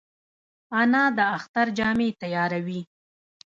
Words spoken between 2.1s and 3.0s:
تیاروي